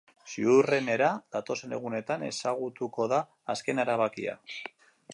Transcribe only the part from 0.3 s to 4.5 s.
Ziurrenera, datozen egunetan ezagutuko da azken erabakia.